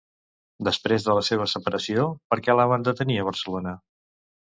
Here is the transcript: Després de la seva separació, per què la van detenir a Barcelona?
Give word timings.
Després 0.67 1.05
de 1.09 1.17
la 1.19 1.25
seva 1.27 1.47
separació, 1.53 2.09
per 2.35 2.41
què 2.49 2.59
la 2.63 2.69
van 2.75 2.91
detenir 2.91 3.19
a 3.27 3.31
Barcelona? 3.33 3.79